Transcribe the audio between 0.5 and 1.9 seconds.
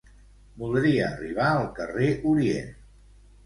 Voldria arribar al